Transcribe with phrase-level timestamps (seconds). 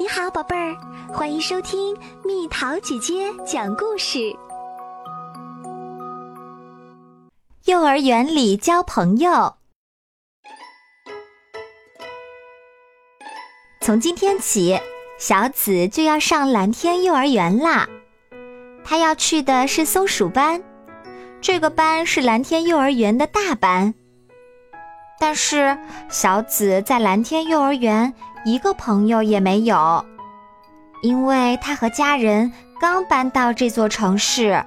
[0.00, 0.76] 你好，宝贝儿，
[1.12, 4.32] 欢迎收听蜜桃姐姐讲故事。
[7.64, 9.56] 幼儿园里交朋友，
[13.80, 14.78] 从今天起，
[15.18, 17.88] 小紫就要上蓝天幼儿园啦。
[18.84, 20.62] 她要去的是松鼠班，
[21.40, 23.92] 这个班是蓝天幼儿园的大班。
[25.18, 25.76] 但是
[26.08, 28.12] 小紫在蓝天幼儿园。
[28.44, 30.02] 一个朋友也没有，
[31.02, 34.64] 因为她和家人刚搬到这座城市。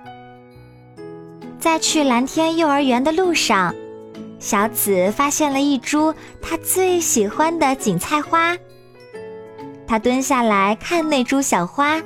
[1.58, 3.73] 在去蓝天幼儿园的路上，
[4.39, 8.55] 小紫发现了一株她最喜欢的锦菜花。
[9.88, 11.99] 她蹲下来看那株小花。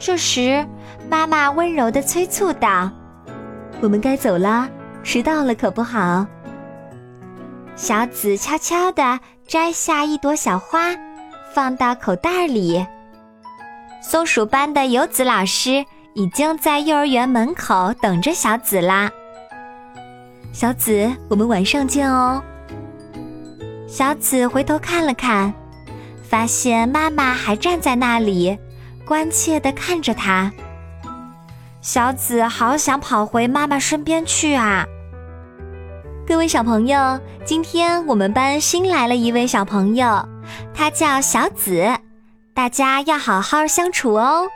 [0.00, 0.66] 这时，
[1.08, 2.90] 妈妈温柔地催促道
[3.80, 4.68] ：“我们该走了，
[5.04, 6.26] 迟到了可不好。”
[7.76, 9.20] 小紫悄悄地。
[9.46, 10.96] 摘下一朵小花，
[11.54, 12.84] 放到口袋里。
[14.02, 19.08] 松鼠班的游子老师已经在幼儿园门口等着小紫啦。
[20.52, 22.42] 小紫，我们晚上见哦。
[23.86, 25.54] 小紫回头看了看，
[26.28, 28.58] 发现妈妈还站在那里，
[29.06, 30.50] 关切地看着她。
[31.80, 34.84] 小紫好想跑回妈妈身边去啊！
[36.28, 40.28] 各位小朋友，今天我们班新来了一位小朋友，
[40.74, 41.88] 他叫小紫，
[42.52, 44.48] 大家要好好相处哦。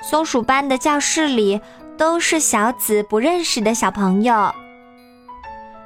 [0.00, 1.60] 松鼠班的教室里
[1.98, 4.54] 都是小紫不认识的小朋友。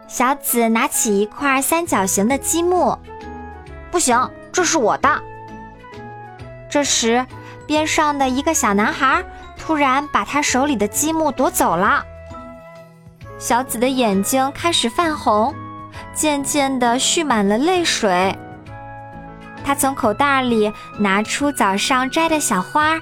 [0.06, 2.96] 小紫拿起一块三角形的积木，
[3.90, 5.20] 不行，这是我的。
[6.70, 7.26] 这时，
[7.66, 9.24] 边上的一个小男孩
[9.58, 12.04] 突然把他手里的积木夺走了。
[13.38, 15.54] 小紫的眼睛开始泛红，
[16.12, 18.36] 渐渐地蓄满了泪水。
[19.64, 22.98] 她从口袋里拿出早上摘的小花，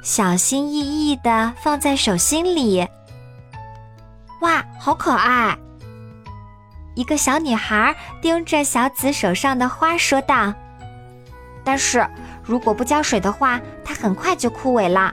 [0.00, 2.86] 小心翼翼地放在手心里。
[4.42, 5.58] 哇，好可爱！
[6.94, 10.54] 一个小女孩盯着小紫手上的花说道
[11.64, 12.06] ：“但是
[12.44, 15.12] 如果不浇水的话，它很快就枯萎了。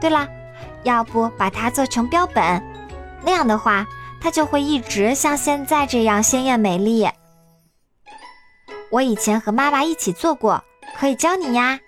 [0.00, 0.26] 对了，
[0.82, 2.60] 要不把它做成标本，
[3.24, 3.86] 那样的话。”
[4.20, 7.08] 它就会一直像现在这样鲜艳美丽。
[8.90, 10.62] 我以前和妈妈一起做过，
[10.98, 11.80] 可以教你呀。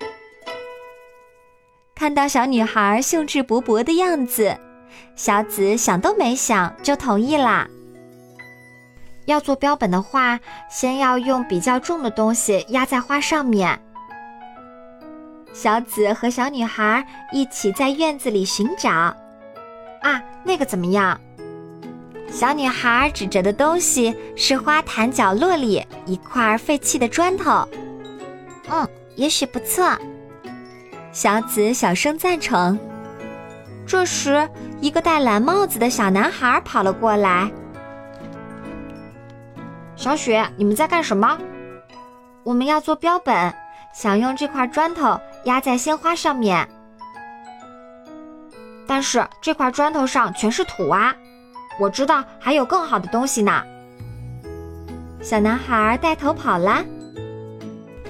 [1.95, 4.57] 看到小女孩兴致勃勃的样子，
[5.15, 7.69] 小紫想都没想就同意啦。
[9.27, 13.79] 要做标本的话，先要用比较重的东西压在花上面。
[15.53, 18.91] 小紫和小女孩一起在院子里寻找。
[18.91, 21.21] 啊，那个怎么样？
[22.33, 27.69] 小女孩指着的东西是花坛角落里一块废弃的砖头。
[28.71, 29.95] 嗯，也许不错。
[31.13, 32.79] 小紫小声赞成。
[33.87, 34.49] 这时，
[34.81, 37.51] 一个戴蓝帽子的小男孩跑了过来。
[39.95, 41.39] 小雪，你们在干什么？
[42.45, 43.55] 我们要做标本，
[43.93, 46.67] 想用这块砖头压在鲜花上面。
[48.87, 51.15] 但是这块砖头上全是土啊。
[51.83, 53.61] 我知道还有更好的东西呢。
[55.21, 56.85] 小男孩带头跑了，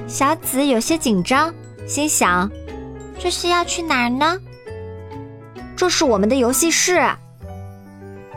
[0.06, 1.54] 小紫有些紧张，
[1.86, 2.50] 心想：
[3.18, 4.38] 这是要去哪儿呢？
[5.74, 7.02] 这是我们的游戏室。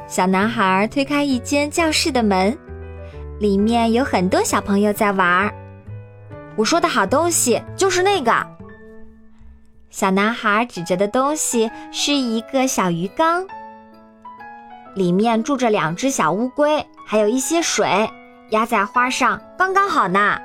[0.08, 2.58] 小男孩推开一间教室的门，
[3.42, 5.54] 里面有很多小朋友在玩。
[6.56, 8.32] 我说的好东西就是那个。
[9.90, 13.46] 小男孩指着的东西是一个小鱼缸。
[14.96, 18.10] 里面住着两只小乌龟，还有一些水，
[18.50, 20.40] 压在花上刚刚好呢。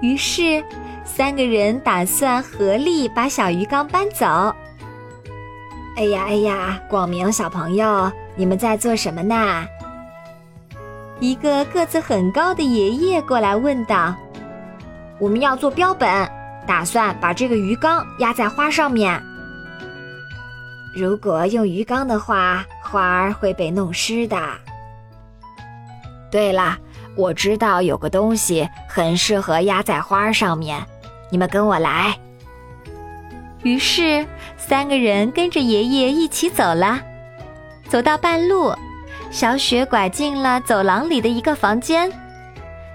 [0.00, 0.62] 于是，
[1.04, 4.54] 三个人打算合力把小鱼缸搬走。
[5.96, 9.66] 哎呀哎呀，广明小朋友，你们在做什么呢？
[11.18, 14.14] 一个个子很高的爷爷过来问道
[15.18, 16.30] ：“我们要做标本，
[16.64, 19.20] 打算把这个鱼缸压在花上面。”
[20.94, 24.36] 如果用鱼缸的话，花儿会被弄湿的。
[26.30, 26.78] 对了，
[27.16, 30.84] 我知道有个东西很适合压在花上面，
[31.30, 32.18] 你们跟我来。
[33.62, 34.26] 于是，
[34.56, 37.00] 三个人跟着爷爷一起走了。
[37.88, 38.74] 走到半路，
[39.30, 42.10] 小雪拐进了走廊里的一个房间。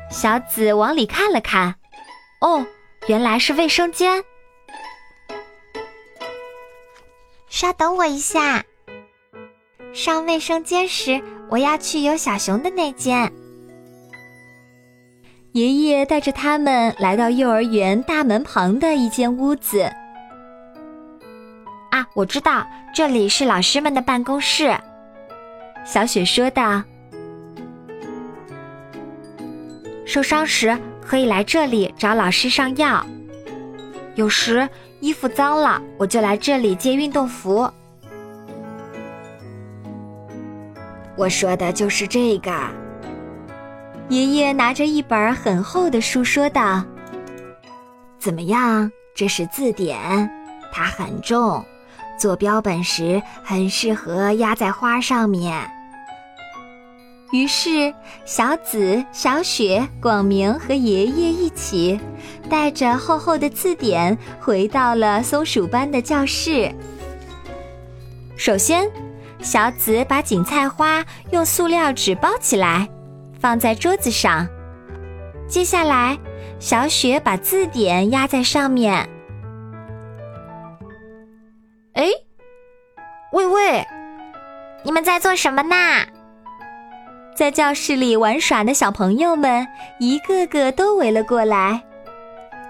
[0.09, 1.75] 小紫往里看了看，
[2.39, 2.65] 哦，
[3.07, 4.23] 原来是卫生间。
[7.49, 8.63] 稍等我一下，
[9.93, 13.31] 上卫生间时我要去有小熊的那间。
[15.51, 19.81] 爷爷带着他们来到幼儿园大门旁的一间屋子。
[21.91, 24.75] 啊，我知道，这里是老师们的办公室。
[25.85, 26.81] 小雪说道
[30.07, 30.75] ：“受伤时
[31.05, 33.05] 可以来这里找老师上药。
[34.15, 34.67] 有时
[35.01, 37.71] 衣服脏了，我就来这里借运动服。”
[41.15, 42.51] 我说的就是这个。
[44.09, 46.83] 爷爷拿着一本很厚的书说道
[48.19, 48.91] ：“怎么样？
[49.15, 50.29] 这是字典，
[50.71, 51.63] 它很重。”
[52.19, 55.69] 做标本时很适合压在花上面。
[57.31, 57.91] 于是，
[58.25, 61.99] 小紫、小雪、广明和爷爷一起，
[62.49, 66.71] 带着厚厚的字典回到了松鼠班的教室。
[68.37, 68.87] 首先，
[69.43, 72.87] 小紫把锦菜花用塑料纸包起来，
[73.39, 74.47] 放在桌子上。
[75.47, 76.17] 接下来，
[76.59, 79.07] 小雪把字典压在上面。
[81.93, 82.07] 哎，
[83.33, 83.85] 喂喂，
[84.83, 85.75] 你们在做什么呢？
[87.35, 89.67] 在教室里玩耍的小朋友们
[89.99, 91.83] 一个个都围了过来。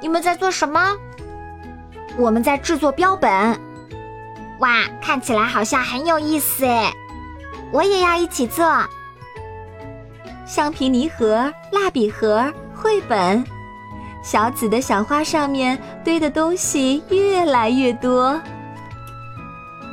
[0.01, 0.97] 你们在做什么？
[2.17, 3.57] 我们在制作标本。
[4.63, 6.93] 哇，看起来好像很有意思哎！
[7.73, 8.65] 我也要一起做。
[10.47, 13.43] 橡皮泥盒、蜡笔盒、绘本，
[14.23, 18.39] 小紫的小花上面堆的东西越来越多。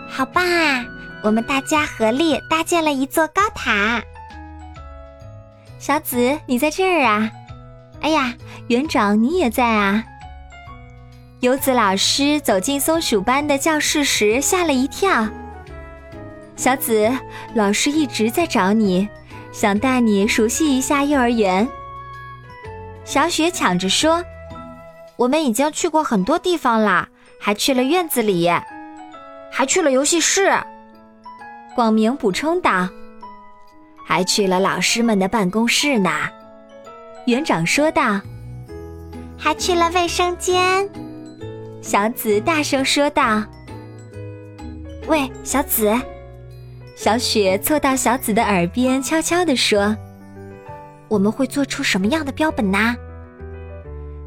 [0.08, 0.84] 好棒啊！
[1.25, 4.00] 我们大家合力搭建了一座高塔。
[5.81, 7.28] 小紫，你在这儿啊？
[8.02, 8.34] 哎呀，
[8.69, 10.05] 园长你也在啊！
[11.40, 15.26] 游子老师走进松鼠班的教室时吓了一跳。
[16.54, 17.10] 小紫，
[17.54, 19.08] 老师一直在找你，
[19.50, 21.66] 想带你熟悉一下幼儿园。
[23.06, 24.22] 小雪抢着说
[25.16, 27.08] ：“我们已经去过很多地方了，
[27.40, 28.50] 还去了院子里。”
[29.50, 30.52] 还去了游戏室，
[31.75, 32.86] 广明补充道
[34.06, 36.10] ：“还去了老师们的办公室呢。”
[37.26, 38.20] 园长说道
[39.38, 40.86] ：“还去了卫生间。”
[41.82, 43.43] 小紫大声说道
[45.09, 45.93] ：“喂，小紫！”
[46.94, 49.97] 小雪凑到小紫的耳边悄悄地说
[51.09, 52.94] ：“我们会做出什么样的标本呢？”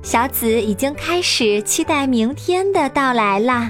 [0.01, 3.69] 小紫已经开始期待明天的到来了。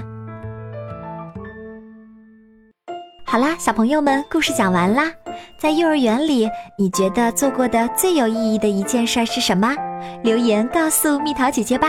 [3.26, 5.12] 好啦，小朋友们，故事讲完啦。
[5.58, 6.48] 在幼儿园里，
[6.78, 9.76] 你觉得做过的最有意义的一件事是什么？
[10.22, 11.88] 留言告诉蜜桃姐姐吧。